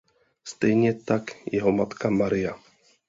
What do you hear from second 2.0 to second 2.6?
Maria.